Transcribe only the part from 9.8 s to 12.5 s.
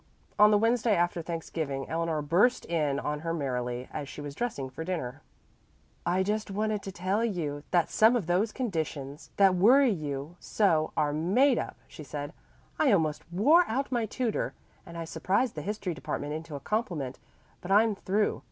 you so are made up," she said.